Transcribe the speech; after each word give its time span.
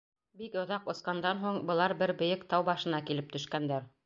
Бик 0.39 0.55
оҙаҡ 0.61 0.87
осҡандан 0.93 1.43
һуң, 1.43 1.61
былар 1.71 1.95
бер 2.01 2.15
бейек 2.23 2.49
тау 2.55 2.67
башына 2.71 3.05
килеп 3.13 3.33
төшкәндәр. 3.39 3.91